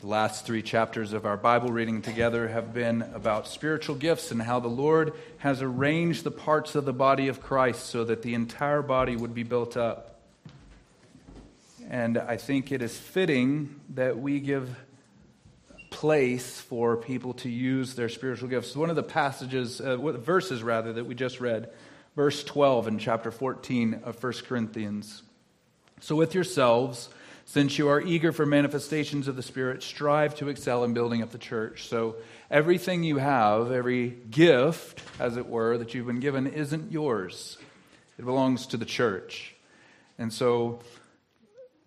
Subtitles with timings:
[0.00, 4.40] The last three chapters of our Bible reading together have been about spiritual gifts and
[4.40, 8.34] how the Lord has arranged the parts of the body of Christ so that the
[8.34, 10.20] entire body would be built up.
[11.90, 14.70] And I think it is fitting that we give
[15.90, 18.76] place for people to use their spiritual gifts.
[18.76, 21.70] One of the passages, uh, verses rather, that we just read,
[22.14, 25.24] verse 12 in chapter 14 of 1 Corinthians.
[26.00, 27.08] So with yourselves,
[27.48, 31.30] since you are eager for manifestations of the Spirit, strive to excel in building up
[31.30, 31.88] the church.
[31.88, 32.16] So,
[32.50, 37.56] everything you have, every gift, as it were, that you've been given, isn't yours.
[38.18, 39.54] It belongs to the church.
[40.18, 40.80] And so,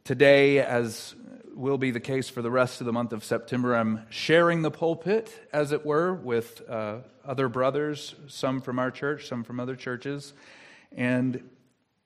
[0.04, 1.14] today, as
[1.54, 4.72] will be the case for the rest of the month of September, I'm sharing the
[4.72, 9.76] pulpit, as it were, with uh, other brothers, some from our church, some from other
[9.76, 10.34] churches.
[10.92, 11.48] And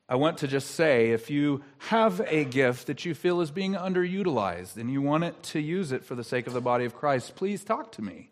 [0.08, 3.74] I want to just say if you have a gift that you feel is being
[3.74, 6.96] underutilized and you want it to use it for the sake of the body of
[6.96, 8.30] Christ, please talk to me.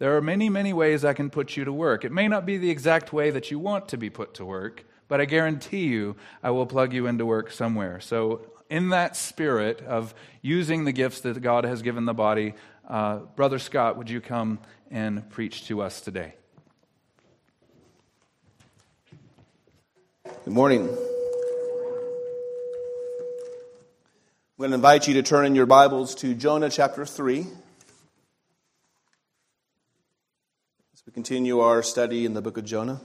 [0.00, 2.04] There are many, many ways I can put you to work.
[2.04, 4.84] It may not be the exact way that you want to be put to work,
[5.06, 8.00] but I guarantee you I will plug you into work somewhere.
[8.00, 12.54] So, in that spirit of using the gifts that God has given the body,
[12.88, 14.58] uh, Brother Scott, would you come
[14.90, 16.34] and preach to us today?
[20.44, 20.90] Good morning.
[20.90, 20.96] I'm
[24.58, 27.40] going to invite you to turn in your Bibles to Jonah chapter 3.
[27.40, 27.46] As
[31.06, 33.00] we continue our study in the book of Jonah.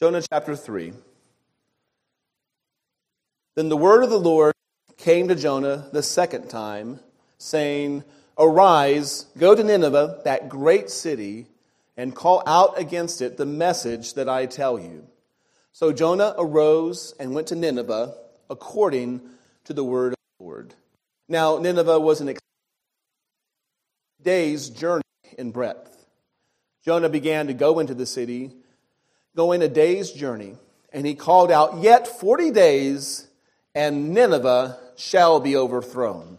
[0.00, 0.92] Jonah chapter 3.
[3.54, 4.54] Then the word of the Lord
[4.96, 6.98] came to Jonah the second time,
[7.38, 8.02] saying,
[8.42, 11.46] Arise, go to Nineveh, that great city,
[11.94, 15.06] and call out against it the message that I tell you.
[15.72, 18.14] So Jonah arose and went to Nineveh
[18.48, 19.20] according
[19.64, 20.74] to the word of the Lord.
[21.28, 22.34] Now, Nineveh was an
[24.22, 25.02] day's journey
[25.38, 26.06] in breadth.
[26.82, 28.52] Jonah began to go into the city,
[29.36, 30.56] going a day's journey,
[30.92, 33.28] and he called out, Yet forty days,
[33.74, 36.38] and Nineveh shall be overthrown.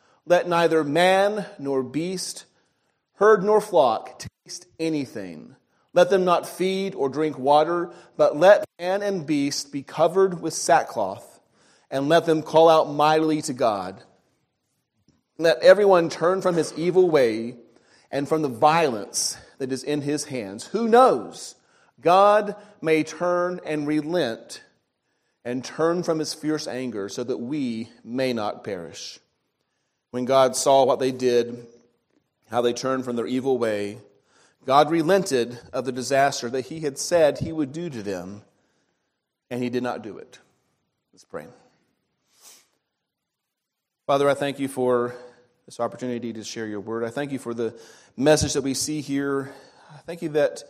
[0.25, 2.45] let neither man nor beast,
[3.15, 5.55] herd nor flock taste anything.
[5.93, 10.53] Let them not feed or drink water, but let man and beast be covered with
[10.53, 11.39] sackcloth,
[11.89, 14.01] and let them call out mightily to God.
[15.37, 17.55] Let everyone turn from his evil way
[18.11, 20.67] and from the violence that is in his hands.
[20.67, 21.55] Who knows?
[21.99, 24.63] God may turn and relent
[25.43, 29.19] and turn from his fierce anger so that we may not perish.
[30.11, 31.65] When God saw what they did,
[32.49, 33.97] how they turned from their evil way,
[34.65, 38.43] God relented of the disaster that he had said he would do to them,
[39.49, 40.37] and he did not do it.
[41.13, 41.47] Let's pray.
[44.05, 45.15] Father, I thank you for
[45.65, 47.03] this opportunity to share your word.
[47.03, 47.73] I thank you for the
[48.17, 49.51] message that we see here.
[49.93, 50.63] I thank you that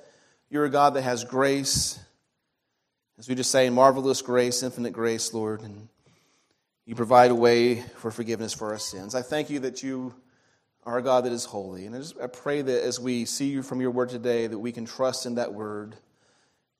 [0.50, 2.00] you're a God that has grace.
[3.18, 5.62] As we just say, marvelous grace, infinite grace, Lord.
[5.62, 5.88] And
[6.86, 9.16] you provide a way for forgiveness for our sins.
[9.16, 10.14] I thank you that you
[10.84, 11.86] are a God that is holy.
[11.86, 14.58] And I, just, I pray that as we see you from your word today, that
[14.58, 15.96] we can trust in that word.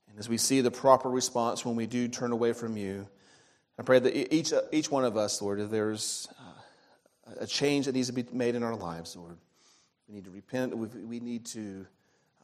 [0.08, 3.06] And as we see the proper response when we do turn away from you,
[3.78, 7.94] I pray that each, each one of us, Lord, if there's uh, a change that
[7.94, 9.38] needs to be made in our lives, Lord,
[10.08, 10.76] we need to repent.
[10.76, 11.86] We need to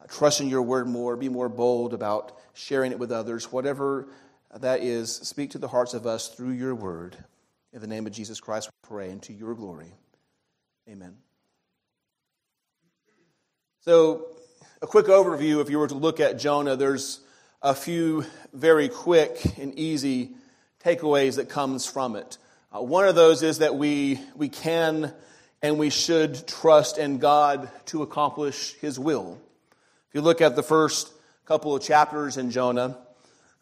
[0.00, 3.52] uh, trust in your word more, be more bold about sharing it with others.
[3.52, 4.08] Whatever
[4.54, 7.16] that is, speak to the hearts of us through your word.
[7.72, 9.92] In the name of Jesus Christ, we pray, and to your glory.
[10.88, 11.16] Amen.
[13.80, 14.26] So,
[14.80, 17.20] a quick overview if you were to look at Jonah, there's
[17.60, 18.24] a few
[18.54, 20.30] very quick and easy
[20.82, 22.38] takeaways that comes from it.
[22.74, 25.12] Uh, one of those is that we, we can
[25.60, 29.38] and we should trust in God to accomplish his will.
[30.08, 31.12] If you look at the first
[31.44, 32.96] couple of chapters in Jonah,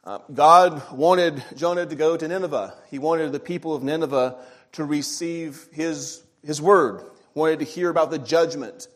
[0.06, 2.74] uh, God wanted Jonah to go to Nineveh.
[2.90, 4.36] He wanted the people of Nineveh
[4.72, 7.02] to receive his, his word,
[7.34, 8.86] wanted to hear about the judgment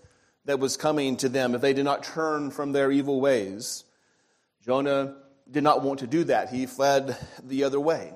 [0.44, 3.82] that was coming to them if they did not turn from their evil ways.
[4.64, 5.16] Jonah
[5.50, 6.50] did not want to do that.
[6.50, 8.12] He fled the other way.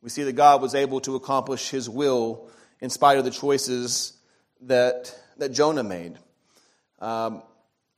[0.00, 2.48] We see that God was able to accomplish his will
[2.80, 4.14] in spite of the choices
[4.62, 6.16] that, that Jonah made.
[6.98, 7.42] Um,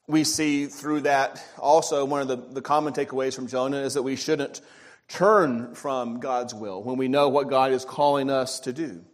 [0.09, 4.03] we see through that also one of the, the common takeaways from Jonah is that
[4.03, 4.63] we shouldn't
[5.07, 9.05] turn from God's will when we know what God is calling us to do.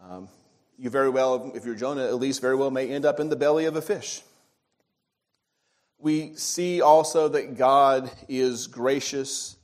[0.00, 0.28] Um,
[0.78, 3.36] you very well, if you're Jonah, at least very well may end up in the
[3.36, 4.22] belly of a fish.
[5.98, 9.56] We see also that God is gracious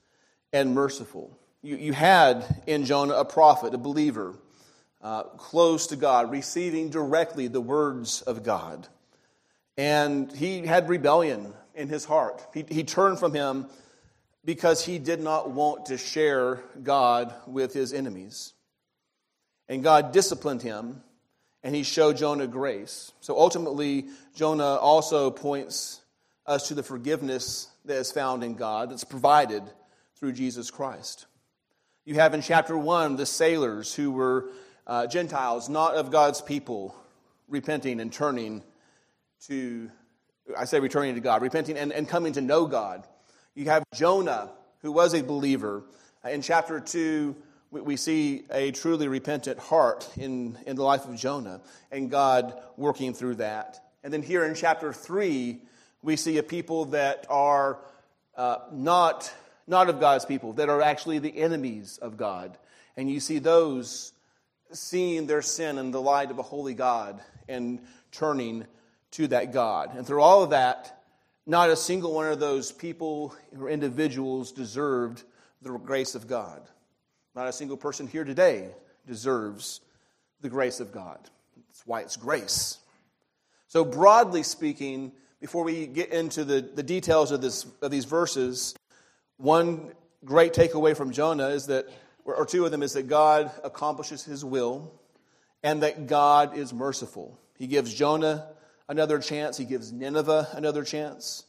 [0.52, 1.36] and merciful.
[1.62, 4.34] You, you had in Jonah a prophet, a believer,
[5.02, 8.88] uh, close to God, receiving directly the words of God.
[9.78, 12.44] And he had rebellion in his heart.
[12.52, 13.68] He, he turned from him
[14.44, 18.54] because he did not want to share God with his enemies.
[19.68, 21.02] And God disciplined him,
[21.62, 23.12] and he showed Jonah grace.
[23.20, 26.00] So ultimately, Jonah also points
[26.44, 29.62] us to the forgiveness that is found in God, that's provided
[30.16, 31.26] through Jesus Christ.
[32.04, 34.50] You have in chapter 1 the sailors who were
[34.86, 36.96] uh, Gentiles, not of God's people,
[37.48, 38.64] repenting and turning
[39.46, 39.90] to,
[40.56, 43.06] I say returning to God, repenting and, and coming to know God.
[43.54, 44.50] You have Jonah,
[44.82, 45.84] who was a believer.
[46.24, 47.34] In chapter 2,
[47.70, 53.12] we, see a truly repentant heart in, in the life of Jonah and God working
[53.12, 53.80] through that.
[54.02, 55.58] And then here in chapter 3,
[56.02, 57.78] we see a people that are
[58.36, 59.32] uh, not,
[59.66, 62.56] not of God's people, that are actually the enemies of God.
[62.96, 64.12] And you see those
[64.72, 67.80] seeing their sin in the light of a holy God and
[68.12, 68.66] turning
[69.12, 69.96] to that God.
[69.96, 71.02] And through all of that,
[71.46, 75.22] not a single one of those people or individuals deserved
[75.62, 76.60] the grace of God.
[77.34, 78.68] Not a single person here today
[79.06, 79.80] deserves
[80.40, 81.18] the grace of God.
[81.68, 82.78] That's why it's grace.
[83.68, 88.74] So, broadly speaking, before we get into the, the details of, this, of these verses,
[89.36, 89.92] one
[90.24, 91.88] great takeaway from Jonah is that,
[92.24, 94.92] or two of them, is that God accomplishes his will
[95.62, 97.38] and that God is merciful.
[97.56, 98.48] He gives Jonah
[98.88, 101.44] another chance, he gives Nineveh another chance.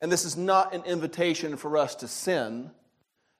[0.00, 2.70] And this is not an invitation for us to sin,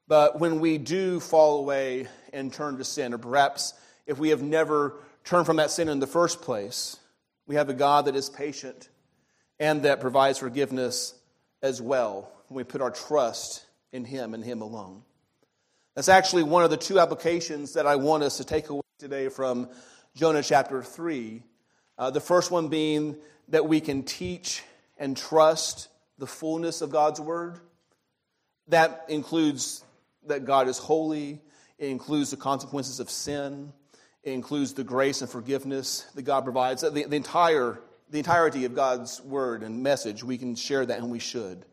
[0.06, 3.74] but when we do fall away and turn to sin, or perhaps
[4.06, 6.98] if we have never turned from that sin in the first place,
[7.46, 8.88] we have a God that is patient
[9.58, 11.14] and that provides forgiveness
[11.62, 15.02] as well when we put our trust in Him and Him alone.
[15.94, 19.28] That's actually one of the two applications that I want us to take away today
[19.28, 19.68] from
[20.16, 21.42] Jonah chapter 3.
[21.98, 23.16] Uh, the first one being
[23.48, 24.62] that we can teach
[24.98, 25.88] and trust
[26.18, 27.58] the fullness of God's Word.
[28.68, 29.84] That includes
[30.26, 31.40] that God is holy,
[31.78, 33.72] it includes the consequences of sin,
[34.22, 36.82] it includes the grace and forgiveness that God provides.
[36.82, 37.80] The, the entire
[38.10, 41.64] the entirety of God's word and message, we can share that and we should.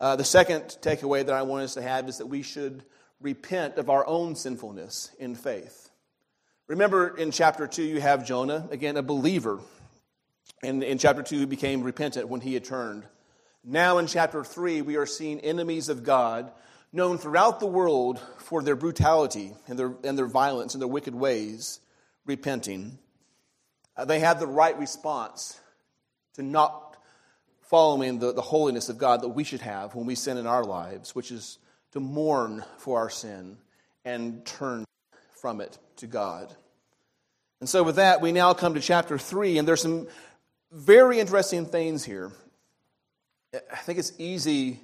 [0.00, 2.82] Uh, the second takeaway that I want us to have is that we should
[3.20, 5.83] repent of our own sinfulness in faith.
[6.66, 9.60] Remember in chapter 2, you have Jonah, again, a believer.
[10.62, 13.04] And in chapter 2, he became repentant when he had turned.
[13.62, 16.50] Now in chapter 3, we are seeing enemies of God
[16.90, 21.14] known throughout the world for their brutality and their, and their violence and their wicked
[21.14, 21.80] ways
[22.24, 22.98] repenting.
[23.94, 25.60] Uh, they had the right response
[26.34, 26.96] to not
[27.60, 30.64] following the, the holiness of God that we should have when we sin in our
[30.64, 31.58] lives, which is
[31.92, 33.58] to mourn for our sin
[34.06, 34.84] and turn
[35.34, 36.54] from it to God.
[37.60, 40.06] And so, with that, we now come to chapter 3, and there's some
[40.70, 42.32] very interesting things here.
[43.72, 44.80] I think it's easy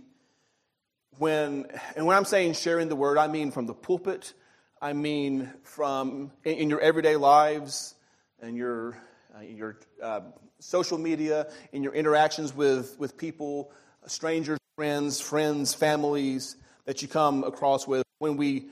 [1.18, 4.32] when, and when I'm saying sharing the word, I mean from the pulpit,
[4.80, 7.94] I mean from in, your everyday lives,
[8.40, 8.96] and your,
[9.36, 10.20] uh, your uh,
[10.60, 13.72] social media, in your interactions with, with people,
[14.06, 18.68] strangers, friends, friends, families that you come across with, when we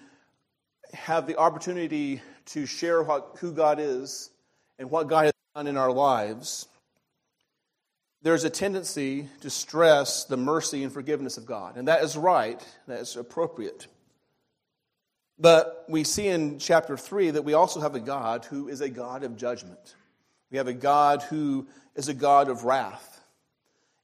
[0.92, 4.30] have the opportunity to share what, who God is
[4.78, 6.66] and what God has done in our lives,
[8.22, 11.76] there's a tendency to stress the mercy and forgiveness of God.
[11.76, 13.86] And that is right, that is appropriate.
[15.38, 18.88] But we see in chapter 3 that we also have a God who is a
[18.88, 19.94] God of judgment.
[20.50, 23.20] We have a God who is a God of wrath.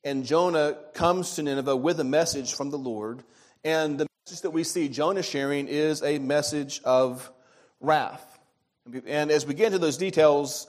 [0.05, 3.25] And Jonah comes to Nineveh with a message from the Lord.
[3.65, 7.31] And the message that we see Jonah sharing is a message of
[7.83, 8.39] wrath.
[9.07, 10.67] And as we get into those details,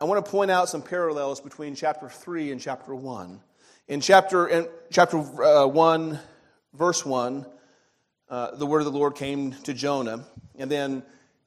[0.00, 3.40] I want to point out some parallels between chapter 3 and chapter 1.
[3.88, 6.20] In chapter, in chapter uh, 1,
[6.72, 7.44] verse 1,
[8.28, 10.24] uh, the word of the Lord came to Jonah.
[10.56, 11.02] And then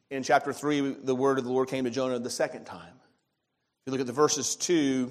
[0.09, 2.81] in chapter 3, the word of the Lord came to Jonah the second time.
[2.91, 5.09] If you look at the verses 2,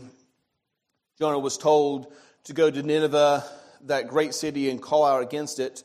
[1.18, 2.12] Jonah was told
[2.44, 3.46] to go to Nineveh,
[3.84, 5.84] that great city, and call out against it,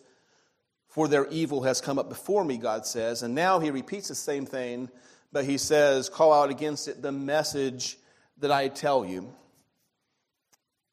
[0.97, 3.21] for their evil has come up before me, God says.
[3.21, 4.89] And now he repeats the same thing,
[5.31, 7.99] but he says, Call out against it the message
[8.39, 9.31] that I tell you.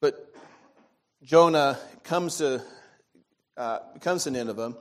[0.01, 0.31] But
[1.23, 2.61] Jonah comes to,
[3.57, 4.75] uh, comes to Nineveh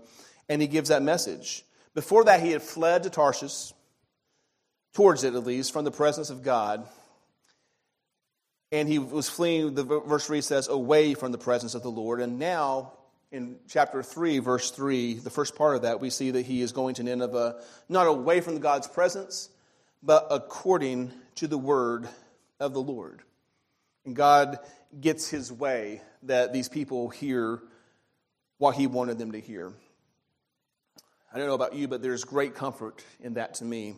[0.50, 1.64] and he gives that message.
[1.94, 3.72] Before that, he had fled to Tarshish,
[4.92, 6.86] towards it at least, from the presence of God.
[8.70, 12.20] And he was fleeing, the verse 3 says, away from the presence of the Lord.
[12.20, 12.92] And now,
[13.34, 16.70] in chapter 3, verse 3, the first part of that, we see that he is
[16.70, 19.50] going to Nineveh, not away from God's presence,
[20.04, 22.08] but according to the word
[22.60, 23.22] of the Lord.
[24.04, 24.60] And God
[25.00, 27.60] gets his way that these people hear
[28.58, 29.72] what he wanted them to hear.
[31.32, 33.96] I don't know about you, but there's great comfort in that to me.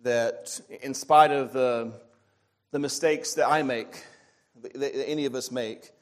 [0.00, 1.92] That in spite of the,
[2.72, 4.02] the mistakes that I make,
[4.60, 5.92] that any of us make,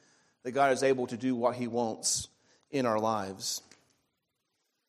[0.43, 2.27] that God is able to do what He wants
[2.71, 3.61] in our lives.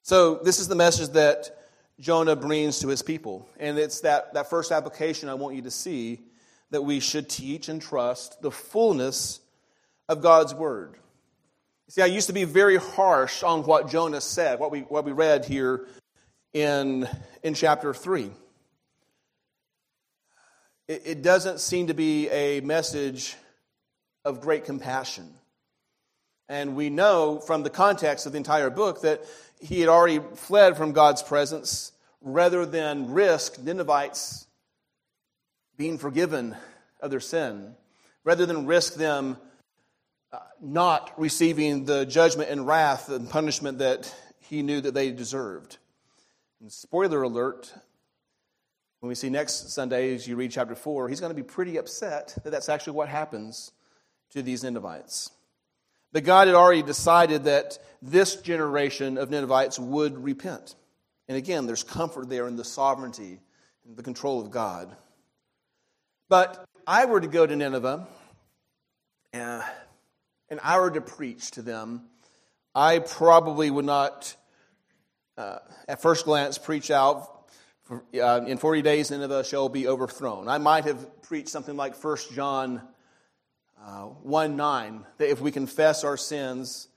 [0.03, 1.65] So, this is the message that
[2.01, 3.49] Jonah brings to his people.
[3.59, 6.21] And it's that, that first application I want you to see
[6.71, 9.41] that we should teach and trust the fullness
[10.09, 10.97] of God's word.
[11.89, 15.13] See, I used to be very harsh on what Jonah said, what we, what we
[15.13, 15.87] read here
[16.53, 17.09] in,
[17.43, 18.31] in chapter 3.
[20.89, 23.37] It, it doesn't seem to be a message
[24.25, 25.33] of great compassion.
[26.49, 29.25] And we know from the context of the entire book that
[29.61, 34.47] he had already fled from God's presence rather than risk Ninevites
[35.77, 36.57] being forgiven
[37.01, 37.75] of their sin,
[38.25, 39.37] rather than risk them
[40.33, 45.79] uh, not receiving the judgment and wrath and punishment that he knew that they deserved.
[46.61, 47.73] And spoiler alert,
[49.01, 51.77] when we see next Sunday, as you read chapter 4, he's going to be pretty
[51.77, 53.73] upset that that's actually what happens
[54.31, 55.31] to these Ninevites.
[56.15, 60.77] But God had already decided that this generation of Ninevites would repent.
[61.27, 63.41] And again, there's comfort there in the sovereignty
[63.85, 64.95] and the control of God.
[66.29, 68.07] But I were to go to Nineveh,
[69.35, 69.63] uh,
[70.49, 72.05] and I were to preach to them,
[72.77, 74.37] I probably would not,
[75.37, 77.51] uh, at first glance, preach out
[77.91, 80.47] uh, in 40 days Nineveh shall be overthrown.
[80.47, 82.83] I might have preached something like 1 John
[83.85, 86.89] uh, 1 9, that if we confess our sins,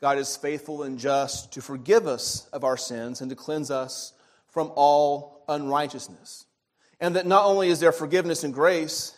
[0.00, 4.12] God is faithful and just to forgive us of our sins and to cleanse us
[4.48, 6.46] from all unrighteousness.
[7.00, 9.16] And that not only is there forgiveness and grace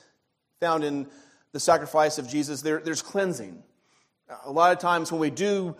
[0.60, 1.08] found in
[1.52, 3.62] the sacrifice of Jesus, there, there's cleansing.
[4.44, 5.76] A lot of times when we do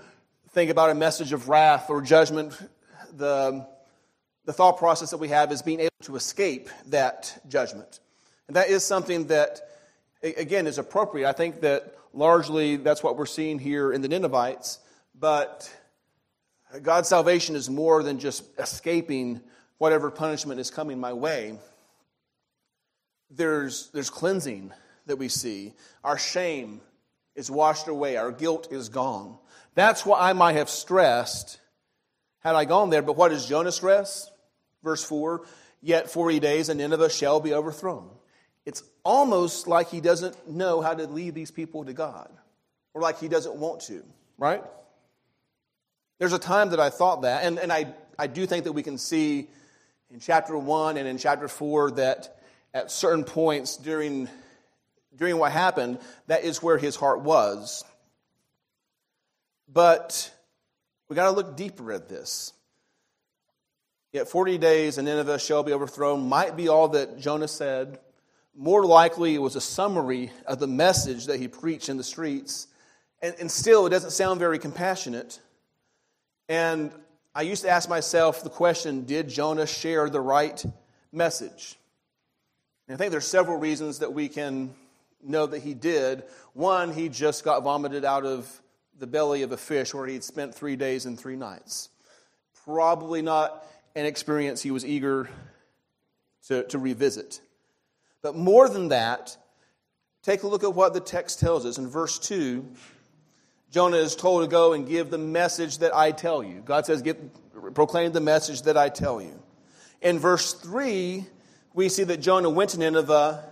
[0.50, 2.59] think about a message of wrath or judgment,
[3.12, 3.67] the,
[4.45, 8.00] the thought process that we have is being able to escape that judgment.
[8.49, 9.61] And that is something that,
[10.23, 11.29] again, is appropriate.
[11.29, 14.79] I think that largely that's what we're seeing here in the Ninevites.
[15.19, 15.73] But
[16.83, 19.41] God's salvation is more than just escaping
[19.79, 21.59] whatever punishment is coming my way.
[23.31, 24.73] There's, there's cleansing
[25.07, 25.75] that we see.
[26.05, 26.81] Our shame
[27.35, 29.39] is washed away, our guilt is gone.
[29.75, 31.61] That's what I might have stressed
[32.41, 33.03] had I gone there.
[33.03, 34.31] But what does Jonah stress?
[34.83, 35.43] Verse 4
[35.83, 38.09] Yet 40 days and Nineveh shall be overthrown.
[38.67, 42.31] It's almost like he doesn't know how to lead these people to God,
[42.93, 44.03] or like he doesn't want to,
[44.37, 44.63] right?
[46.19, 48.83] There's a time that I thought that, and, and I, I do think that we
[48.83, 49.49] can see
[50.11, 52.37] in chapter 1 and in chapter 4 that
[52.75, 54.29] at certain points during
[55.17, 57.85] during what happened, that is where his heart was.
[59.73, 60.31] But
[61.09, 62.53] we got to look deeper at this.
[64.13, 67.99] Yet 40 days and Nineveh shall be overthrown might be all that Jonah said.
[68.59, 72.69] More likely, it was a summary of the message that he preached in the streets.
[73.21, 75.41] And, and still, it doesn't sound very compassionate.
[76.49, 76.91] And
[77.35, 80.65] I used to ask myself the question did Jonah share the right
[81.13, 81.77] message?
[82.89, 84.75] And I think there's several reasons that we can
[85.23, 86.23] know that he did.
[86.55, 88.63] One, he just got vomited out of
[88.99, 91.91] the belly of a fish where he'd spent three days and three nights.
[92.65, 95.29] Probably not an experience he was eager
[96.49, 97.41] to, to revisit.
[98.23, 99.37] But more than that,
[100.23, 101.79] take a look at what the text tells us.
[101.79, 102.67] In verse 2,
[103.71, 106.63] Jonah is told to go and give the message that I tell you.
[106.65, 107.19] God says, Get,
[107.75, 109.41] proclaim the message that I tell you.
[110.01, 111.27] In verse 3,
[111.75, 113.45] we see that Jonah went to Nineveh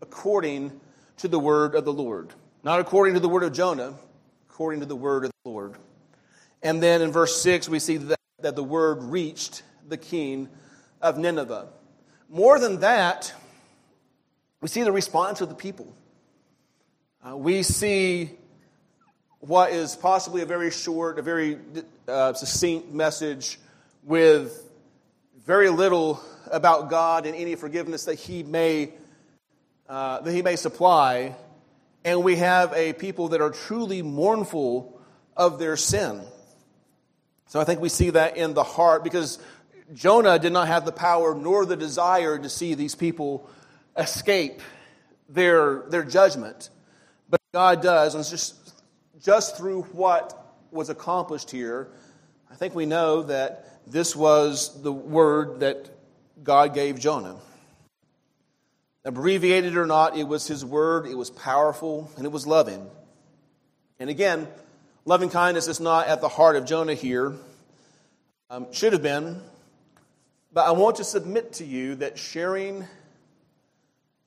[0.00, 0.80] according
[1.18, 2.32] to the word of the Lord.
[2.62, 3.94] Not according to the word of Jonah,
[4.50, 5.76] according to the word of the Lord.
[6.62, 10.48] And then in verse 6, we see that, that the word reached the king
[11.00, 11.68] of Nineveh.
[12.28, 13.32] More than that,
[14.62, 15.92] we see the response of the people.
[17.20, 18.30] Uh, we see
[19.40, 21.58] what is possibly a very short, a very
[22.06, 23.58] uh, succinct message
[24.04, 24.62] with
[25.44, 28.92] very little about God and any forgiveness that He may
[29.88, 31.34] uh, that He may supply,
[32.04, 35.00] and we have a people that are truly mournful
[35.36, 36.22] of their sin.
[37.48, 39.40] So I think we see that in the heart because
[39.92, 43.50] Jonah did not have the power nor the desire to see these people
[43.96, 44.60] escape
[45.28, 46.70] their, their judgment.
[47.28, 48.74] But God does, and just,
[49.22, 50.38] just through what
[50.70, 51.88] was accomplished here,
[52.50, 55.90] I think we know that this was the word that
[56.42, 57.36] God gave Jonah.
[59.04, 62.88] Abbreviated or not, it was his word, it was powerful, and it was loving.
[63.98, 64.46] And again,
[65.04, 67.34] loving kindness is not at the heart of Jonah here.
[68.50, 69.40] Um, should have been.
[70.52, 72.86] But I want to submit to you that sharing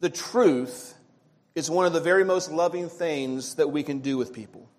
[0.05, 0.93] the truth
[1.55, 4.69] is one of the very most loving things that we can do with people.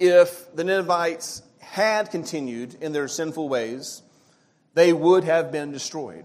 [0.00, 4.02] If the Ninevites had continued in their sinful ways,
[4.74, 6.24] they would have been destroyed.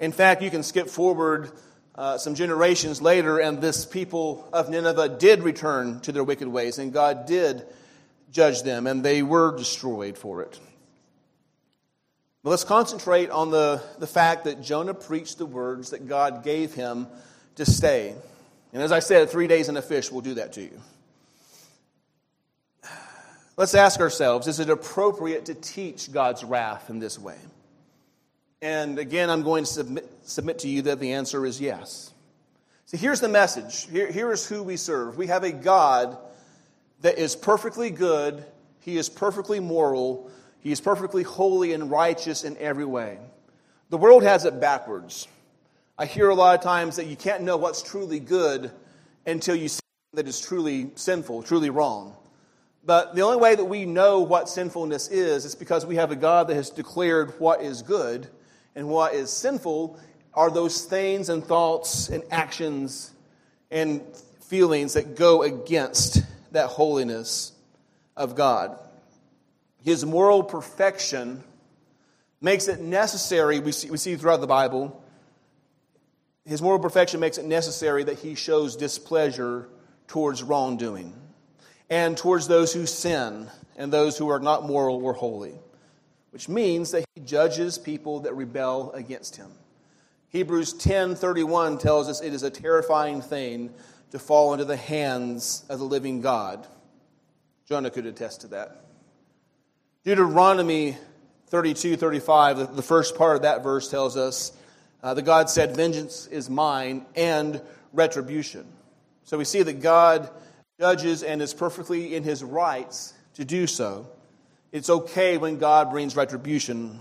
[0.00, 1.52] In fact, you can skip forward
[1.94, 6.78] uh, some generations later, and this people of Nineveh did return to their wicked ways,
[6.78, 7.64] and God did
[8.32, 10.58] judge them, and they were destroyed for it.
[12.42, 16.74] But let's concentrate on the, the fact that Jonah preached the words that God gave
[16.74, 17.06] him
[17.54, 18.14] to stay.
[18.72, 20.80] And as I said, three days in a fish will do that to you.
[23.56, 27.36] Let's ask ourselves is it appropriate to teach God's wrath in this way?
[28.60, 32.12] And again, I'm going to submit, submit to you that the answer is yes.
[32.86, 33.88] See, here's the message.
[33.90, 35.16] Here, here is who we serve.
[35.16, 36.16] We have a God
[37.02, 38.44] that is perfectly good,
[38.80, 40.30] He is perfectly moral,
[40.62, 43.18] He is perfectly holy and righteous in every way.
[43.90, 45.28] The world has it backwards.
[45.98, 48.70] I hear a lot of times that you can't know what's truly good
[49.26, 49.80] until you see
[50.14, 52.16] that is truly sinful, truly wrong.
[52.84, 56.16] But the only way that we know what sinfulness is is because we have a
[56.16, 58.28] God that has declared what is good
[58.74, 59.98] and what is sinful
[60.34, 63.12] are those things and thoughts and actions
[63.70, 64.00] and
[64.40, 66.22] feelings that go against
[66.52, 67.52] that holiness
[68.16, 68.78] of God.
[69.82, 71.42] His moral perfection
[72.40, 75.02] makes it necessary, we see, we see throughout the Bible,
[76.44, 79.68] his moral perfection makes it necessary that he shows displeasure
[80.08, 81.14] towards wrongdoing
[81.88, 85.54] and towards those who sin and those who are not moral or holy
[86.32, 89.52] which means that he judges people that rebel against him.
[90.30, 93.72] Hebrews 10:31 tells us it is a terrifying thing
[94.10, 96.66] to fall into the hands of the living God.
[97.68, 98.81] Jonah could attest to that.
[100.04, 100.96] Deuteronomy
[101.50, 104.52] 32:35, the first part of that verse tells us
[105.00, 107.62] uh, that God said, "Vengeance is mine and
[107.92, 108.66] retribution."
[109.22, 110.28] So we see that God
[110.80, 114.08] judges and is perfectly in his rights to do so.
[114.72, 117.00] It's okay when God brings retribution.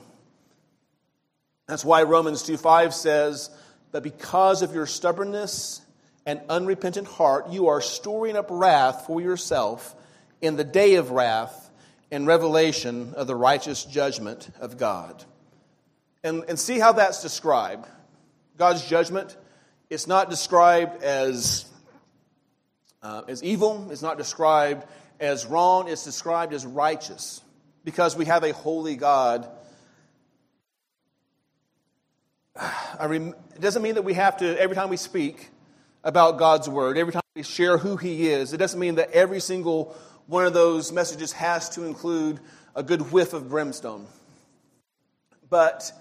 [1.68, 3.50] That's why Romans 2 5 says
[3.92, 5.82] But because of your stubbornness
[6.28, 9.96] and unrepentant heart, you are storing up wrath for yourself
[10.40, 11.71] in the day of wrath
[12.12, 15.24] and revelation of the righteous judgment of God.
[16.24, 17.88] And, and see how that's described.
[18.58, 19.36] God's judgment,
[19.90, 21.66] it's not described as,
[23.02, 24.86] uh, as evil, it's not described
[25.20, 27.42] as wrong, it's described as righteous
[27.84, 29.50] because we have a holy God.
[33.00, 35.50] Rem- it doesn't mean that we have to, every time we speak
[36.04, 39.40] about God's word, every time we share who He is, it doesn't mean that every
[39.40, 39.96] single
[40.32, 42.40] one of those messages has to include
[42.74, 44.08] a good whiff of brimstone.
[45.50, 45.92] But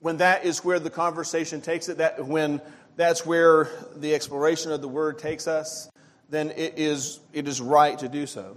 [0.00, 2.62] when that is where the conversation takes it, that when
[2.96, 5.90] that's where the exploration of the word takes us,
[6.30, 8.56] then it is, it is right to do so.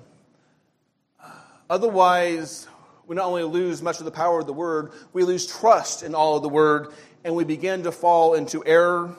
[1.70, 2.70] Otherwise,
[3.06, 6.16] we not only lose much of the power of the word, we lose trust in
[6.16, 6.88] all of the word,
[7.26, 9.14] and we begin to fall into error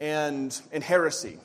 [0.00, 1.38] and, and heresy.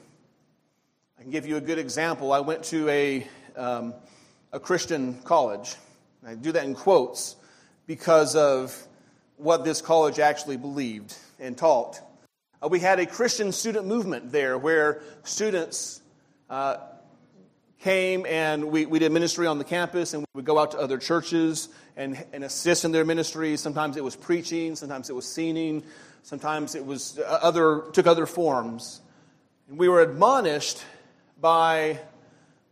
[1.19, 2.33] I can give you a good example.
[2.33, 3.27] I went to a,
[3.61, 3.93] um,
[4.51, 5.75] a Christian college.
[6.25, 7.35] I do that in quotes
[7.85, 8.75] because of
[9.37, 12.01] what this college actually believed and taught.
[12.61, 16.01] Uh, we had a Christian student movement there where students
[16.49, 16.77] uh,
[17.79, 20.79] came and we, we did ministry on the campus and we would go out to
[20.79, 23.57] other churches and, and assist in their ministry.
[23.57, 25.83] Sometimes it was preaching, sometimes it was singing,
[26.23, 29.01] sometimes it was uh, other, took other forms.
[29.69, 30.83] And we were admonished
[31.39, 31.99] by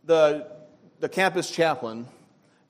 [0.04, 0.59] the,
[1.00, 2.06] the campus chaplain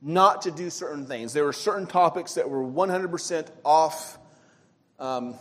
[0.01, 1.33] not to do certain things.
[1.33, 4.19] There were certain topics that were 100% off,
[4.99, 5.35] um,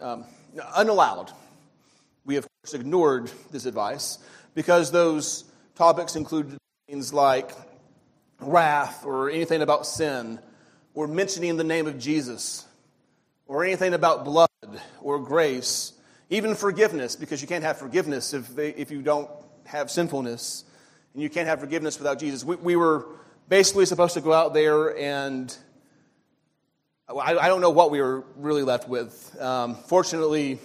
[0.00, 0.24] um,
[0.74, 1.30] unallowed.
[2.24, 4.18] We, of course, ignored this advice
[4.54, 5.44] because those
[5.78, 7.52] Topics included things like
[8.40, 10.40] wrath or anything about sin
[10.92, 12.66] or mentioning the name of Jesus
[13.46, 14.48] or anything about blood
[15.00, 15.92] or grace,
[16.30, 19.30] even forgiveness, because you can't have forgiveness if, they, if you don't
[19.66, 20.64] have sinfulness,
[21.18, 22.44] and you can't have forgiveness without Jesus.
[22.44, 23.04] We, we were
[23.48, 25.52] basically supposed to go out there and
[27.08, 29.36] I, I don't know what we were really left with.
[29.42, 30.60] Um, fortunately,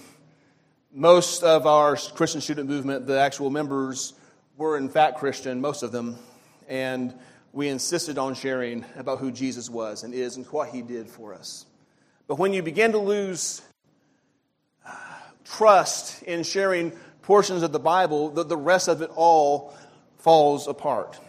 [0.94, 4.14] most of our Christian student movement, the actual members,
[4.56, 6.18] were in fact Christian, most of them,
[6.68, 7.16] and
[7.52, 11.34] we insisted on sharing about who Jesus was and is and what he did for
[11.34, 11.66] us.
[12.28, 13.64] But when you begin to lose
[14.86, 14.94] uh,
[15.46, 16.92] trust in sharing
[17.24, 19.74] portions of the Bible, the, the rest of it all
[20.24, 21.20] falls apart.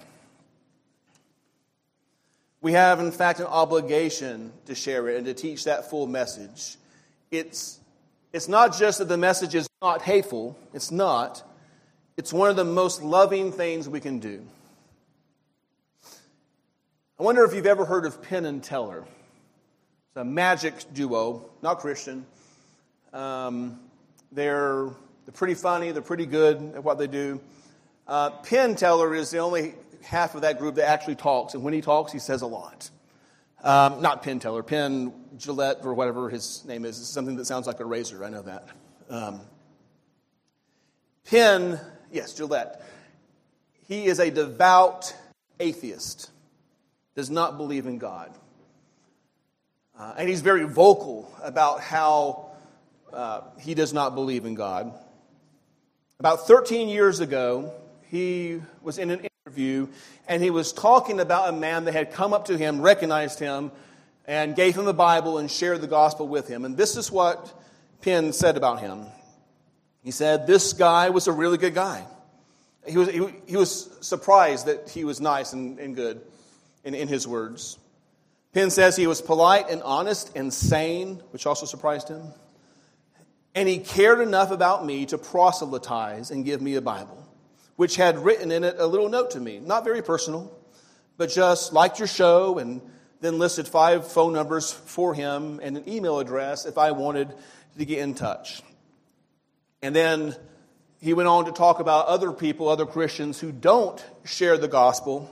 [2.60, 6.76] We have, in fact, an obligation to share it and to teach that full message.
[7.32, 7.80] It's,
[8.32, 11.42] it's not just that the message is not hateful, it's not.
[12.16, 14.46] It's one of the most loving things we can do.
[17.18, 19.00] I wonder if you've ever heard of Penn and Teller.
[19.00, 22.24] It's a magic duo, not Christian.
[23.12, 23.80] Um,
[24.30, 24.88] they're,
[25.26, 27.40] they're pretty funny, they're pretty good at what they do.
[28.06, 31.72] Uh, Penn Teller is the only half of that group that actually talks, and when
[31.72, 32.90] he talks, he says a lot.
[33.62, 37.00] Um, not Penn Teller, Penn Gillette, or whatever his name is.
[37.00, 38.68] It's something that sounds like a razor, I know that.
[39.08, 39.40] Um,
[41.24, 41.80] Penn,
[42.12, 42.82] yes, Gillette.
[43.88, 45.14] He is a devout
[45.58, 46.30] atheist,
[47.14, 48.34] does not believe in God.
[49.98, 52.50] Uh, and he's very vocal about how
[53.12, 54.92] uh, he does not believe in God.
[56.18, 57.72] About 13 years ago,
[58.14, 59.88] he was in an interview,
[60.28, 63.72] and he was talking about a man that had come up to him, recognized him,
[64.24, 66.64] and gave him the Bible and shared the gospel with him.
[66.64, 67.52] And this is what
[68.02, 69.06] Penn said about him.
[70.04, 72.06] He said, This guy was a really good guy.
[72.86, 76.20] He was, he, he was surprised that he was nice and, and good
[76.84, 77.78] in, in his words.
[78.52, 82.22] Penn says he was polite and honest and sane, which also surprised him.
[83.56, 87.23] And he cared enough about me to proselytize and give me a Bible
[87.76, 89.58] which had written in it a little note to me.
[89.58, 90.56] Not very personal,
[91.16, 92.80] but just liked your show and
[93.20, 97.34] then listed five phone numbers for him and an email address if I wanted
[97.78, 98.62] to get in touch.
[99.82, 100.36] And then
[101.00, 105.30] he went on to talk about other people, other Christians who don't share the gospel,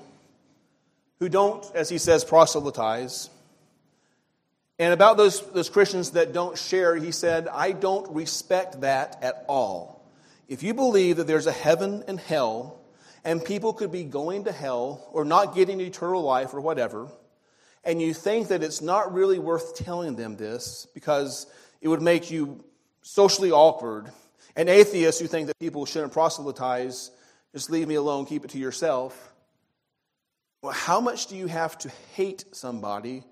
[1.19, 3.31] who don't, as he says, proselytize.
[4.79, 9.45] And about those, those Christians that don't share, he said, I don't respect that at
[9.49, 9.92] all.
[10.53, 12.79] If you believe that there's a heaven and hell,
[13.25, 17.09] and people could be going to hell or not getting eternal life or whatever,
[17.85, 21.47] and you think that it's not really worth telling them this because
[21.81, 22.63] it would make you
[23.01, 24.13] socially awkward,
[24.55, 27.13] and atheists who think that people shouldn't proselytize,
[27.55, 29.33] just leave me alone, keep it to yourself.
[30.61, 33.25] Well, how much do you have to hate somebody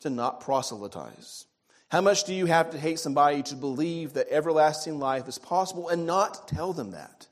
[0.00, 1.44] to not proselytize?
[1.92, 5.90] How much do you have to hate somebody to believe that everlasting life is possible
[5.90, 7.26] and not tell them that?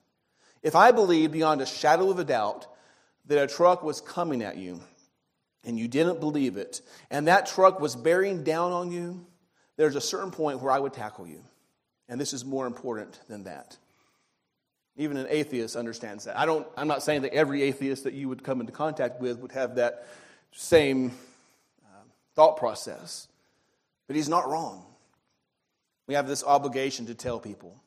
[0.62, 2.66] If I believe beyond a shadow of a doubt
[3.24, 4.82] that a truck was coming at you
[5.64, 9.24] and you didn't believe it, and that truck was bearing down on you,
[9.78, 11.42] there's a certain point where I would tackle you.
[12.10, 13.78] And this is more important than that.
[14.94, 16.38] Even an atheist understands that.
[16.38, 19.38] I don't, I'm not saying that every atheist that you would come into contact with
[19.38, 20.06] would have that
[20.52, 21.12] same
[21.82, 22.02] uh,
[22.34, 23.26] thought process.
[24.10, 24.84] But he's not wrong.
[26.08, 27.80] We have this obligation to tell people.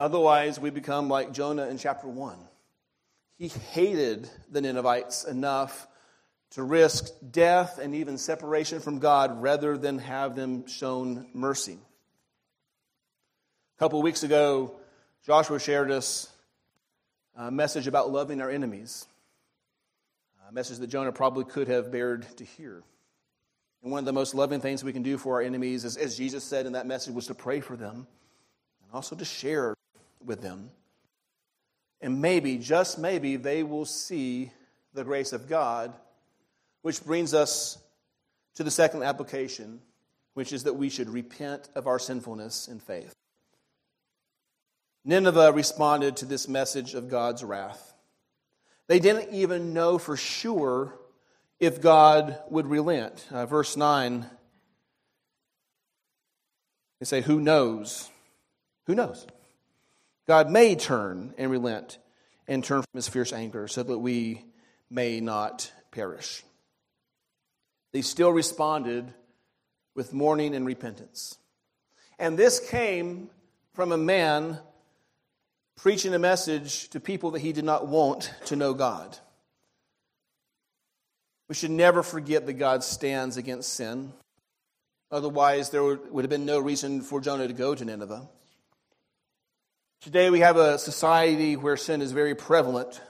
[0.00, 2.36] Otherwise, we become like Jonah in chapter 1.
[3.38, 5.86] He hated the Ninevites enough
[6.54, 11.78] to risk death and even separation from God rather than have them shown mercy.
[13.76, 14.74] A couple weeks ago,
[15.24, 16.28] Joshua shared us
[17.36, 19.06] a message about loving our enemies,
[20.48, 22.82] a message that Jonah probably could have bared to hear.
[23.82, 26.16] And one of the most loving things we can do for our enemies, is, as
[26.16, 28.06] Jesus said in that message, was to pray for them
[28.82, 29.74] and also to share
[30.24, 30.70] with them.
[32.00, 34.52] And maybe, just maybe, they will see
[34.92, 35.94] the grace of God,
[36.82, 37.78] which brings us
[38.54, 39.80] to the second application,
[40.34, 43.14] which is that we should repent of our sinfulness in faith.
[45.04, 47.94] Nineveh responded to this message of God's wrath.
[48.86, 50.98] They didn't even know for sure
[51.60, 53.26] if God would relent.
[53.30, 54.26] Uh, verse 9,
[56.98, 58.10] they say, Who knows?
[58.86, 59.26] Who knows?
[60.26, 61.98] God may turn and relent
[62.48, 64.44] and turn from his fierce anger so that we
[64.90, 66.42] may not perish.
[67.92, 69.12] They still responded
[69.94, 71.36] with mourning and repentance.
[72.18, 73.30] And this came
[73.74, 74.58] from a man
[75.76, 79.16] preaching a message to people that he did not want to know God.
[81.50, 84.12] We should never forget that God stands against sin.
[85.10, 88.28] Otherwise, there would have been no reason for Jonah to go to Nineveh.
[90.00, 93.00] Today, we have a society where sin is very prevalent.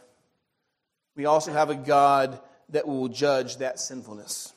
[1.16, 4.54] We also have a God that will judge that sinfulness.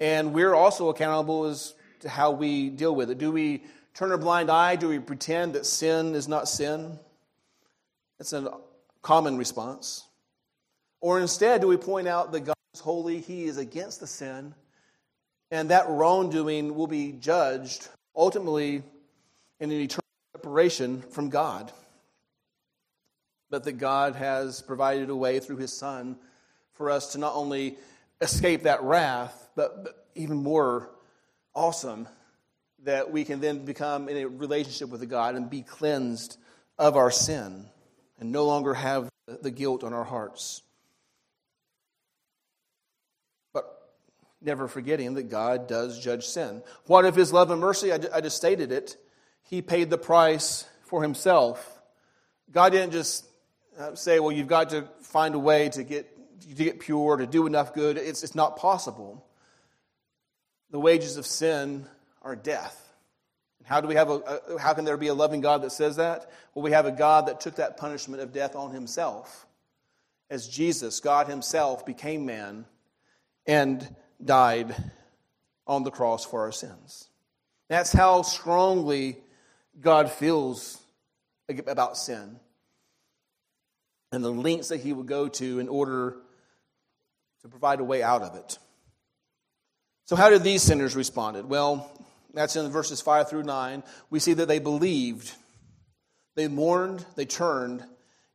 [0.00, 3.18] And we're also accountable as to how we deal with it.
[3.18, 3.62] Do we
[3.94, 4.74] turn a blind eye?
[4.74, 6.98] Do we pretend that sin is not sin?
[8.18, 8.52] That's a
[9.00, 10.02] common response.
[11.06, 14.56] Or instead, do we point out that God is holy, He is against the sin,
[15.52, 18.82] and that wrongdoing will be judged ultimately
[19.60, 20.02] in an eternal
[20.34, 21.70] separation from God?
[23.50, 26.16] But that God has provided a way through His Son
[26.72, 27.76] for us to not only
[28.20, 30.90] escape that wrath, but, but even more
[31.54, 32.08] awesome,
[32.82, 36.36] that we can then become in a relationship with God and be cleansed
[36.80, 37.66] of our sin
[38.18, 39.08] and no longer have
[39.40, 40.62] the guilt on our hearts.
[44.46, 46.62] Never forgetting that God does judge sin.
[46.86, 47.92] What of his love and mercy?
[47.92, 48.96] I, I just stated it.
[49.42, 51.80] He paid the price for himself.
[52.52, 53.26] God didn't just
[53.78, 56.08] uh, say, well, you've got to find a way to get,
[56.48, 57.98] to get pure, to do enough good.
[57.98, 59.26] It's, it's not possible.
[60.70, 61.86] The wages of sin
[62.22, 62.82] are death.
[63.64, 65.96] How, do we have a, a, how can there be a loving God that says
[65.96, 66.30] that?
[66.54, 69.46] Well, we have a God that took that punishment of death on himself.
[70.30, 72.64] As Jesus, God himself, became man
[73.46, 74.74] and died
[75.66, 77.08] on the cross for our sins.
[77.68, 79.18] That's how strongly
[79.80, 80.80] God feels
[81.48, 82.38] about sin
[84.12, 86.16] and the lengths that he would go to in order
[87.42, 88.58] to provide a way out of it.
[90.06, 91.48] So, how did these sinners respond?
[91.48, 91.90] Well,
[92.32, 93.82] that's in verses 5 through 9.
[94.10, 95.32] We see that they believed,
[96.36, 97.84] they mourned, they turned,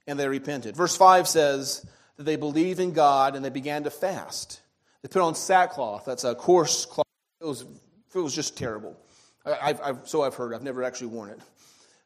[0.07, 0.75] and they repented.
[0.75, 1.85] Verse 5 says
[2.17, 4.59] that they believed in God and they began to fast.
[5.01, 6.05] They put on sackcloth.
[6.05, 7.07] That's a coarse cloth.
[7.39, 8.97] It was, it was just terrible.
[9.45, 10.53] I, I've, so I've heard.
[10.53, 11.39] I've never actually worn it.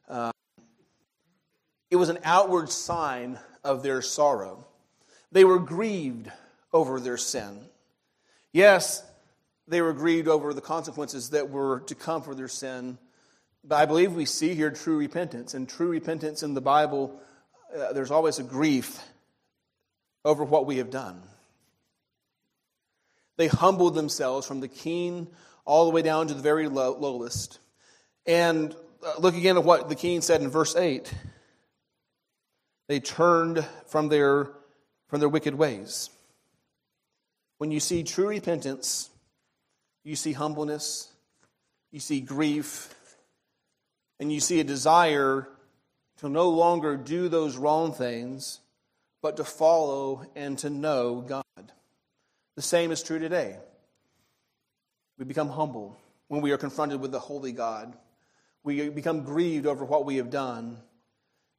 [0.08, 0.32] Uh,
[1.90, 4.66] it was an outward sign of their sorrow.
[5.32, 6.30] They were grieved
[6.72, 7.60] over their sin.
[8.52, 9.02] Yes,
[9.68, 12.98] they were grieved over the consequences that were to come for their sin.
[13.62, 15.54] But I believe we see here true repentance.
[15.54, 17.20] And true repentance in the Bible,
[17.76, 19.00] uh, there's always a grief
[20.24, 21.20] over what we have done.
[23.36, 25.28] They humbled themselves from the king
[25.64, 27.58] all the way down to the very low, lowest.
[28.24, 31.12] And uh, look again at what the king said in verse 8.
[32.88, 34.50] They turned from their,
[35.08, 36.10] from their wicked ways.
[37.58, 39.10] When you see true repentance,
[40.04, 41.12] you see humbleness,
[41.90, 42.94] you see grief,
[44.20, 45.48] and you see a desire
[46.18, 48.60] to no longer do those wrong things,
[49.20, 51.45] but to follow and to know God.
[52.56, 53.58] The same is true today.
[55.18, 55.96] We become humble
[56.28, 57.94] when we are confronted with the holy God.
[58.64, 60.78] We become grieved over what we have done.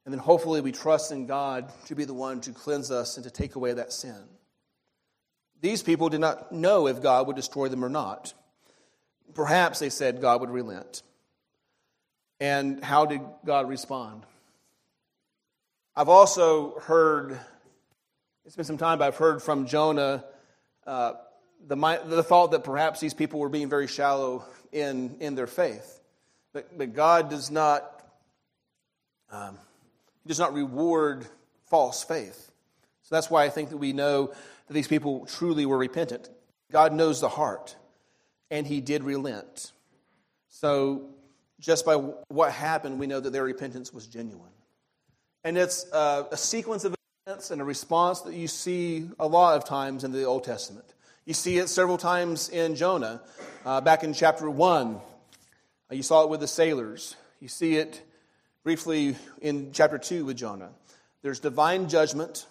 [0.04, 3.24] And then hopefully we trust in God to be the one to cleanse us and
[3.24, 4.24] to take away that sin.
[5.60, 8.34] These people did not know if God would destroy them or not.
[9.34, 11.02] Perhaps they said God would relent.
[12.40, 14.24] And how did God respond?
[15.96, 17.38] I've also heard,
[18.44, 20.24] it's been some time, but I've heard from Jonah
[20.88, 21.12] uh,
[21.66, 26.00] the, the thought that perhaps these people were being very shallow in, in their faith.
[26.54, 28.02] But, but God does not,
[29.30, 29.58] um,
[30.26, 31.26] does not reward
[31.66, 32.50] false faith.
[33.02, 34.32] So that's why I think that we know
[34.66, 36.30] that these people truly were repentant.
[36.72, 37.76] God knows the heart,
[38.50, 39.72] and He did relent.
[40.48, 41.10] So
[41.60, 44.52] just by what happened, we know that their repentance was genuine.
[45.44, 46.97] And it's a sequence of
[47.28, 50.86] and a response that you see a lot of times in the Old Testament.
[51.26, 53.20] You see it several times in Jonah.
[53.66, 57.16] Uh, back in chapter 1, uh, you saw it with the sailors.
[57.38, 58.00] You see it
[58.64, 60.70] briefly in chapter 2 with Jonah.
[61.20, 62.46] There's divine judgment,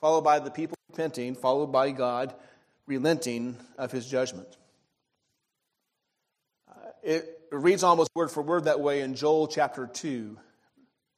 [0.00, 2.34] followed by the people repenting, followed by God
[2.86, 4.48] relenting of his judgment.
[6.66, 10.38] Uh, it reads almost word for word that way in Joel chapter 2.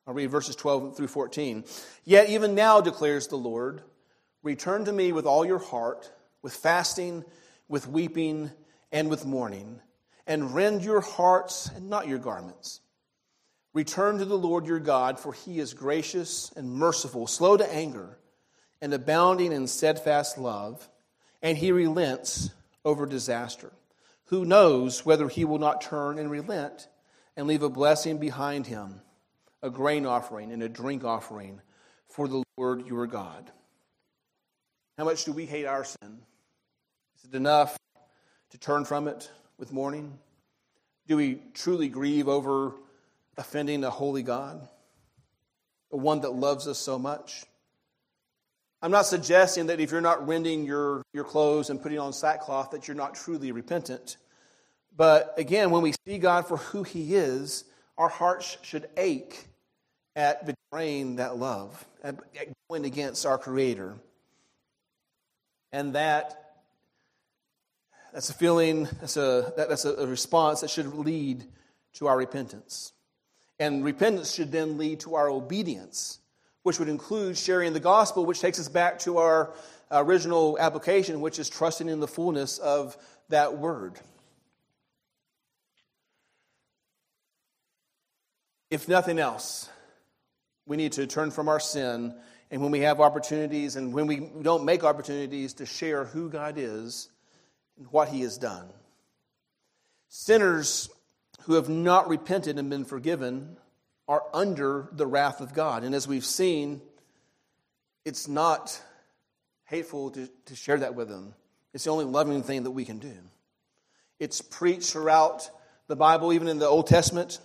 [0.07, 1.65] I'll read verses 12 through 14.
[2.05, 3.83] Yet even now, declares the Lord,
[4.43, 6.11] return to me with all your heart,
[6.43, 7.25] with fasting,
[7.69, 8.51] with weeping,
[8.93, 9.81] and with mourning,
[10.27, 12.81] and rend your hearts and not your garments.
[13.75, 18.17] Return to the Lord your God, for he is gracious and merciful, slow to anger,
[18.81, 20.89] and abounding in steadfast love,
[21.43, 22.51] and he relents
[22.85, 23.73] over disaster.
[24.27, 26.89] Who knows whether he will not turn and relent
[27.37, 29.01] and leave a blessing behind him?
[29.67, 31.61] A grain offering and a drink offering
[32.09, 33.51] for the Lord your God.
[34.97, 36.21] How much do we hate our sin?
[37.19, 37.77] Is it enough
[38.51, 40.19] to turn from it with mourning?
[41.09, 42.75] Do we truly grieve over
[43.37, 44.69] offending a holy God,
[45.91, 47.45] the one that loves us so much?
[48.81, 52.71] I'm not suggesting that if you're not rending your, your clothes and putting on sackcloth,
[52.71, 54.17] that you're not truly repentant.
[54.97, 57.65] But again, when we see God for who He is,
[57.99, 59.49] our hearts should ache
[60.17, 62.17] at betraying that love, at
[62.69, 63.95] going against our Creator.
[65.73, 66.47] And that
[68.17, 71.45] that's a feeling, that's a, that's a response that should lead
[71.95, 72.95] to our repentance.
[73.61, 76.19] And repentance should then lead to our obedience,
[76.63, 79.53] which would include sharing the gospel, which takes us back to our
[79.91, 82.97] original application, which is trusting in the fullness of
[83.29, 84.01] that word.
[88.71, 89.69] If nothing else,
[90.67, 92.15] we need to turn from our sin,
[92.51, 96.55] and when we have opportunities and when we don't make opportunities to share who God
[96.59, 97.09] is
[97.79, 98.69] and what He has done.
[100.09, 100.89] Sinners
[101.43, 103.57] who have not repented and been forgiven
[104.09, 105.85] are under the wrath of God.
[105.85, 106.81] And as we've seen,
[108.05, 108.81] it's not
[109.65, 111.35] hateful to, to share that with them.
[111.75, 113.15] It's the only loving thing that we can do.
[114.19, 115.51] It's preached throughout
[115.89, 117.39] the Bible, even in the Old Testament.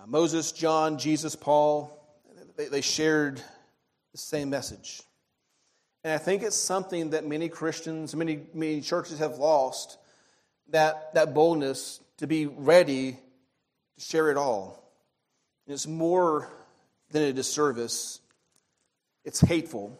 [0.00, 1.92] Uh, Moses, John, Jesus, Paul,
[2.56, 3.42] they, they shared
[4.12, 5.02] the same message.
[6.04, 9.98] And I think it's something that many Christians, many, many churches have lost
[10.70, 13.18] that, that boldness to be ready
[13.98, 14.82] to share it all.
[15.66, 16.48] And it's more
[17.10, 18.20] than a disservice,
[19.24, 19.98] it's hateful.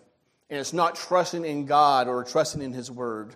[0.48, 3.34] And it's not trusting in God or trusting in His Word.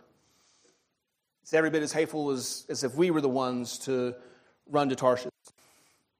[1.43, 4.15] It's every bit as hateful as, as if we were the ones to
[4.67, 5.31] run to Tarshish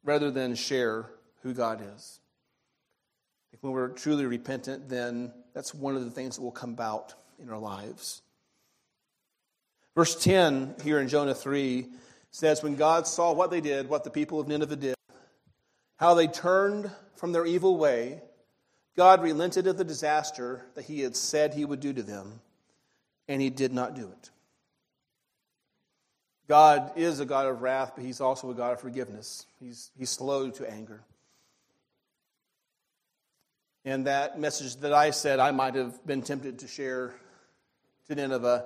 [0.05, 1.07] rather than share
[1.43, 2.21] who God is.
[3.61, 7.49] When we're truly repentant, then that's one of the things that will come about in
[7.49, 8.21] our lives.
[9.95, 11.87] Verse 10 here in Jonah 3
[12.31, 14.95] says, When God saw what they did, what the people of Nineveh did,
[15.97, 18.21] how they turned from their evil way,
[18.97, 22.41] God relented of the disaster that he had said he would do to them,
[23.29, 24.31] and he did not do it.
[26.49, 29.47] God is a God of wrath, but he's also a God of forgiveness.
[29.61, 31.01] He's, he's slow to anger.
[33.85, 37.15] And that message that I said I might have been tempted to share
[38.09, 38.65] to Nineveh,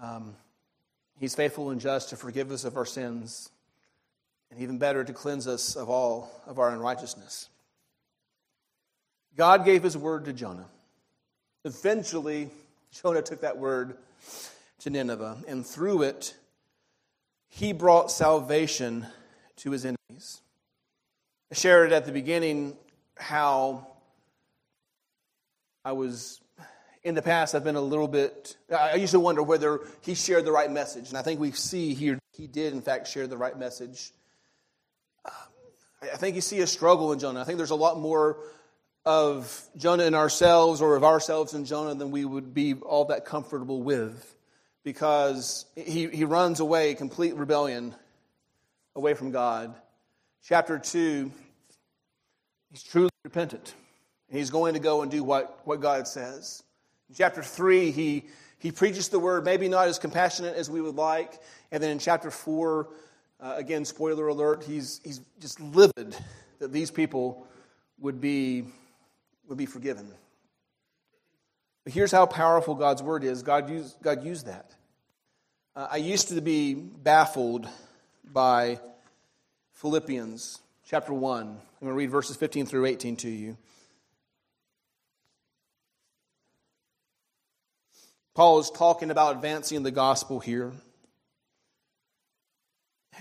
[0.00, 0.34] um,
[1.18, 3.50] he's faithful and just to forgive us of our sins,
[4.50, 7.48] and even better, to cleanse us of all of our unrighteousness.
[9.36, 10.66] God gave his word to Jonah.
[11.64, 12.50] Eventually,
[12.92, 13.96] Jonah took that word
[14.80, 16.34] to Nineveh, and through it,
[17.54, 19.06] he brought salvation
[19.56, 20.40] to his enemies.
[21.50, 22.78] I shared at the beginning
[23.18, 23.88] how
[25.84, 26.40] I was,
[27.04, 30.46] in the past, I've been a little bit, I used to wonder whether he shared
[30.46, 31.10] the right message.
[31.10, 34.12] And I think we see here he did, in fact, share the right message.
[35.26, 35.32] Um,
[36.10, 37.42] I think you see a struggle in Jonah.
[37.42, 38.38] I think there's a lot more
[39.04, 43.26] of Jonah in ourselves or of ourselves in Jonah than we would be all that
[43.26, 44.31] comfortable with
[44.84, 47.94] because he, he runs away, complete rebellion,
[48.94, 49.74] away from God.
[50.44, 51.30] Chapter 2,
[52.70, 53.74] he's truly repentant.
[54.28, 56.62] He's going to go and do what, what God says.
[57.14, 58.24] Chapter 3, he,
[58.58, 61.38] he preaches the word, maybe not as compassionate as we would like.
[61.70, 62.88] And then in chapter 4,
[63.40, 66.16] uh, again, spoiler alert, he's, he's just livid
[66.58, 67.46] that these people
[67.98, 68.64] would be,
[69.48, 70.10] would be forgiven.
[71.84, 74.70] But here's how powerful God's word is God used, God used that.
[75.74, 77.68] Uh, I used to be baffled
[78.24, 78.78] by
[79.74, 81.40] Philippians chapter 1.
[81.40, 83.56] I'm going to read verses 15 through 18 to you.
[88.34, 90.72] Paul is talking about advancing the gospel here.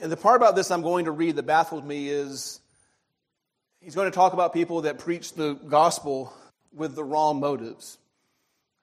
[0.02, 2.62] And the part about this I'm going to read that baffled me is
[3.82, 6.32] he's going to talk about people that preach the gospel
[6.74, 7.98] with the wrong motives.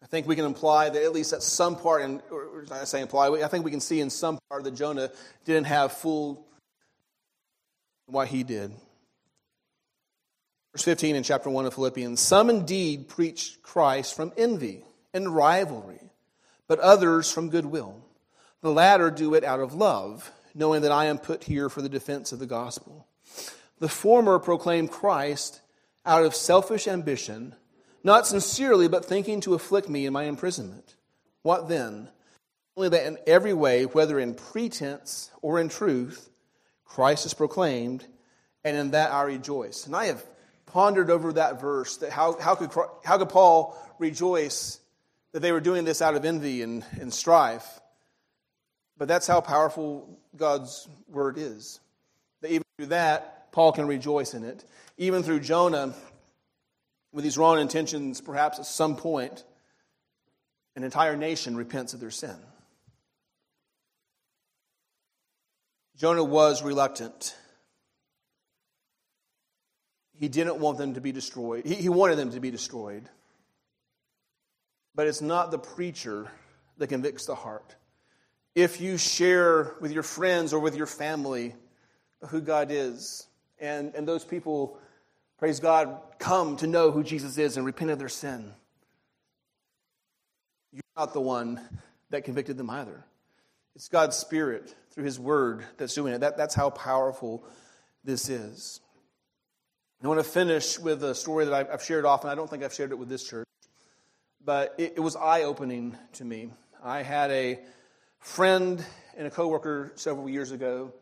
[0.02, 2.22] I think we can imply that at least at some part, and
[2.70, 5.10] I say imply, I think we can see in some part that Jonah
[5.44, 6.46] didn't have full
[8.06, 8.72] what he did.
[10.72, 16.08] Verse 15 in chapter 1 of Philippians Some indeed preach Christ from envy and rivalry
[16.68, 17.96] but others from goodwill.
[18.60, 21.88] The latter do it out of love, knowing that I am put here for the
[21.88, 23.08] defense of the gospel.
[23.78, 25.60] The former proclaim Christ
[26.04, 27.54] out of selfish ambition,
[28.04, 30.94] not sincerely, but thinking to afflict me in my imprisonment.
[31.42, 32.08] What then?
[32.76, 36.30] Only that in every way, whether in pretense or in truth,
[36.84, 38.06] Christ is proclaimed,
[38.64, 39.86] and in that I rejoice.
[39.86, 40.24] And I have
[40.66, 42.70] pondered over that verse that how, how, could,
[43.04, 44.80] how could Paul rejoice
[45.32, 47.80] that they were doing this out of envy and, and strife?
[48.96, 51.80] But that's how powerful God's word is.
[52.42, 54.64] That even through that, Paul can rejoice in it.
[54.98, 55.94] Even through Jonah,
[57.18, 59.42] with these wrong intentions, perhaps at some point,
[60.76, 62.36] an entire nation repents of their sin.
[65.96, 67.34] Jonah was reluctant.
[70.14, 71.66] He didn't want them to be destroyed.
[71.66, 73.08] He, he wanted them to be destroyed.
[74.94, 76.30] But it's not the preacher
[76.76, 77.74] that convicts the heart.
[78.54, 81.56] If you share with your friends or with your family
[82.28, 83.26] who God is,
[83.58, 84.78] and, and those people,
[85.38, 88.52] praise God, come to know who Jesus is and repent of their sin,
[90.72, 91.60] you're not the one
[92.10, 93.04] that convicted them either.
[93.74, 96.20] It's God's Spirit through His Word that's doing it.
[96.20, 97.44] That, that's how powerful
[98.04, 98.80] this is.
[100.02, 102.30] I want to finish with a story that I've shared often.
[102.30, 103.46] I don't think I've shared it with this church,
[104.44, 106.50] but it, it was eye opening to me.
[106.82, 107.58] I had a
[108.20, 108.84] friend
[109.16, 110.92] and a coworker several years ago.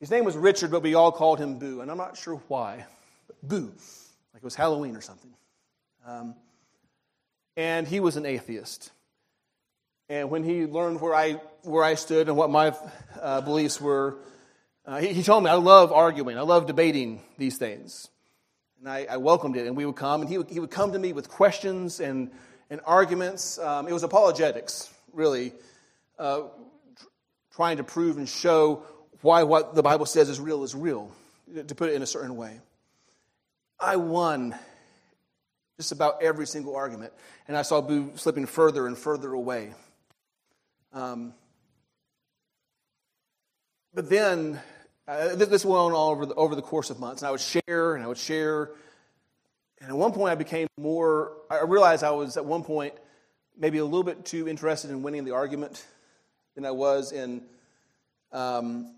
[0.00, 2.84] His name was Richard, but we all called him Boo, and I'm not sure why.
[3.48, 3.72] Boo,
[4.32, 5.32] like it was Halloween or something.
[6.06, 6.34] Um,
[7.56, 8.92] and he was an atheist.
[10.08, 11.32] And when he learned where I,
[11.62, 12.74] where I stood and what my
[13.20, 14.18] uh, beliefs were,
[14.84, 18.08] uh, he, he, told me, I love arguing, I love debating these things.
[18.78, 20.92] And I, I, welcomed it, and we would come, and he would, he would come
[20.92, 22.30] to me with questions and,
[22.70, 23.58] and arguments.
[23.58, 25.52] Um, it was apologetics, really,
[26.18, 26.42] uh,
[26.96, 27.06] tr-
[27.52, 28.84] trying to prove and show
[29.22, 31.10] why what the Bible says is real is real,
[31.66, 32.60] to put it in a certain way.
[33.78, 34.54] I won
[35.76, 37.12] just about every single argument,
[37.46, 39.74] and I saw Boo slipping further and further away.
[40.92, 41.34] Um,
[43.92, 44.60] but then,
[45.06, 47.40] uh, this went on all over the, over the course of months, and I would
[47.40, 48.70] share and I would share.
[49.80, 52.94] And at one point, I became more, I realized I was at one point
[53.58, 55.84] maybe a little bit too interested in winning the argument
[56.54, 57.42] than I was in
[58.32, 58.95] um,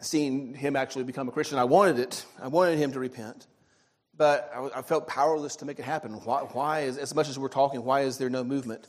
[0.00, 1.58] seeing him actually become a Christian.
[1.58, 3.46] I wanted it, I wanted him to repent.
[4.16, 6.12] But I, I felt powerless to make it happen.
[6.12, 8.86] Why, why is, as much as we're talking, why is there no movement?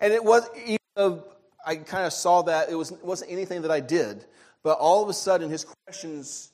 [0.00, 1.24] And it was, even though
[1.64, 4.24] I kind of saw that it, was, it wasn't anything that I did,
[4.64, 6.50] but all of a sudden his questions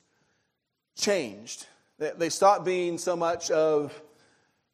[0.95, 1.65] changed.
[1.97, 3.99] They, they stopped being so much of,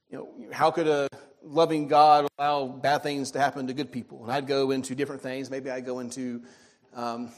[0.10, 1.08] you know, how could a
[1.42, 4.24] loving God allow bad things to happen to good people?
[4.24, 5.50] And I'd go into different things.
[5.50, 6.42] Maybe I'd go into,
[6.94, 7.32] um,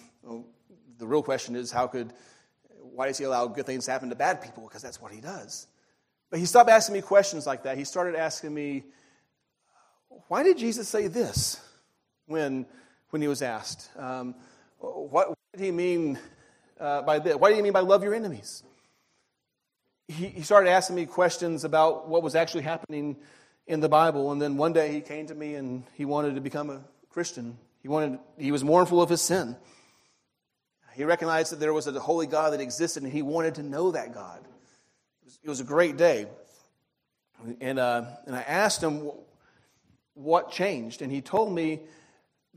[0.97, 2.13] the real question is, how could,
[2.79, 4.63] why does he allow good things to happen to bad people?
[4.63, 5.67] Because that's what he does.
[6.29, 7.77] But he stopped asking me questions like that.
[7.77, 8.83] He started asking me,
[10.27, 11.61] why did Jesus say this
[12.25, 12.65] when,
[13.11, 13.89] when he was asked?
[13.97, 14.35] Um,
[14.79, 16.19] what, what, did he mean
[16.79, 17.35] uh, by this?
[17.35, 18.63] What do you mean by love your enemies?
[20.07, 23.17] He, he started asking me questions about what was actually happening
[23.65, 24.31] in the Bible.
[24.31, 27.57] And then one day he came to me and he wanted to become a Christian.
[27.81, 29.55] He, wanted, he was mournful of his sin.
[30.97, 33.91] He recognized that there was a holy God that existed and he wanted to know
[33.91, 34.39] that God.
[34.39, 36.25] It was, it was a great day.
[37.61, 39.11] And, uh, and I asked him
[40.15, 41.03] what changed.
[41.03, 41.81] And he told me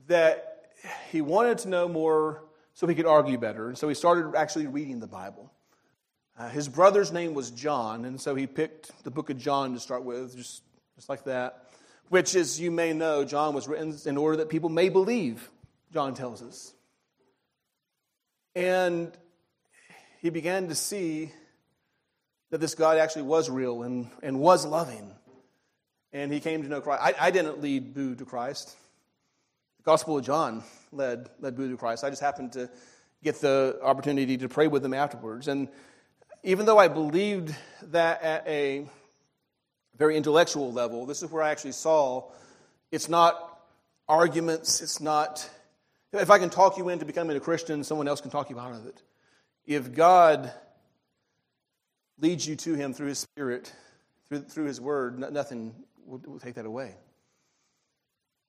[0.07, 0.71] that
[1.11, 3.69] he wanted to know more so he could argue better.
[3.69, 5.53] And so he started actually reading the Bible.
[6.39, 9.81] Uh, his brother's name was John, and so he picked the book of John to
[9.81, 10.63] start with, just,
[10.97, 11.67] just like that,
[12.09, 15.51] which, as you may know, John was written in order that people may believe,
[15.93, 16.73] John tells us.
[18.55, 19.13] And
[20.21, 21.33] he began to see
[22.51, 25.15] that this God actually was real and, and was loving.
[26.13, 27.03] And he came to know Christ.
[27.03, 28.77] I, I didn't lead Boo to Christ.
[29.79, 32.03] The Gospel of John led, led Boo to Christ.
[32.03, 32.69] I just happened to
[33.23, 35.47] get the opportunity to pray with him afterwards.
[35.47, 35.69] And
[36.43, 38.87] even though I believed that at a
[39.97, 42.31] very intellectual level, this is where I actually saw
[42.91, 43.61] it's not
[44.09, 45.49] arguments, it's not.
[46.13, 48.73] If I can talk you into becoming a Christian, someone else can talk you out
[48.73, 49.03] of it.
[49.67, 50.53] If God
[52.19, 53.73] leads you to Him through His Spirit,
[54.29, 56.95] through, through His Word, nothing will, will take that away.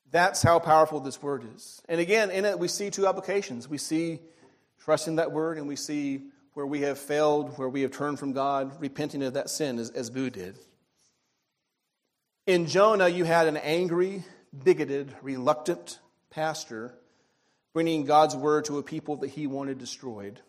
[0.09, 1.81] That's how powerful this word is.
[1.87, 3.69] And again, in it, we see two applications.
[3.69, 4.19] We see
[4.83, 8.33] trusting that word, and we see where we have failed, where we have turned from
[8.33, 10.57] God, repenting of that sin, as, as Boo did.
[12.45, 14.23] In Jonah, you had an angry,
[14.63, 15.99] bigoted, reluctant
[16.29, 16.93] pastor
[17.73, 20.39] bringing God's word to a people that he wanted destroyed.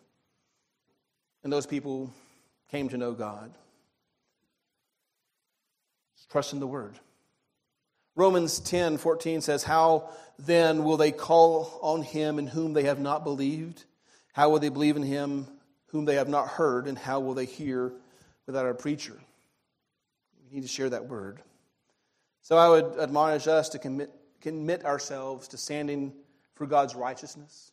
[1.45, 2.13] And those people
[2.71, 3.53] came to know God.
[6.33, 6.99] Trust in the word.
[8.17, 10.09] Romans 10 14 says, How
[10.39, 13.85] then will they call on him in whom they have not believed?
[14.33, 15.47] How will they believe in him
[15.89, 17.93] whom they have not heard, and how will they hear
[18.47, 19.13] without a preacher?
[20.51, 21.43] We need to share that word.
[22.41, 24.11] So I would admonish us to commit,
[24.41, 26.15] commit ourselves to standing
[26.63, 27.73] for God's righteousness.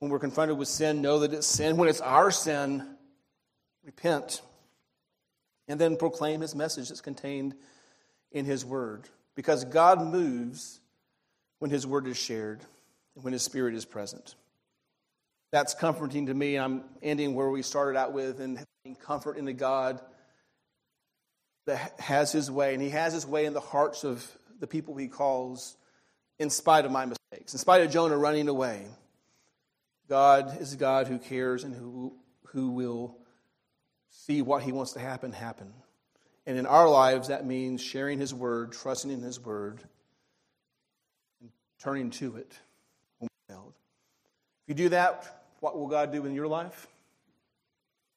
[0.00, 1.76] When we're confronted with sin, know that it's sin.
[1.76, 2.96] When it's our sin,
[3.84, 4.42] repent.
[5.68, 7.54] And then proclaim his message that's contained
[8.32, 9.04] in his word.
[9.36, 10.80] Because God moves
[11.60, 12.62] when his word is shared
[13.14, 14.34] and when his spirit is present.
[15.52, 16.58] That's comforting to me.
[16.58, 20.00] I'm ending where we started out with and having comfort in the God
[21.66, 22.74] that has his way.
[22.74, 24.28] And he has his way in the hearts of
[24.58, 25.76] the people he calls
[26.38, 28.86] in spite of my mistakes, in spite of Jonah running away.
[30.08, 32.14] God is a God who cares and who,
[32.48, 33.16] who will
[34.10, 35.72] see what he wants to happen happen.
[36.46, 39.80] And in our lives, that means sharing his word, trusting in his word,
[41.40, 42.58] and turning to it.
[44.66, 46.88] If you do that, what will God do in your life?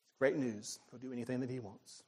[0.07, 0.80] It's great news.
[0.89, 2.01] He'll do anything that he wants.